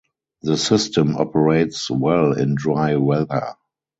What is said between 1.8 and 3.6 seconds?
well in dry weather.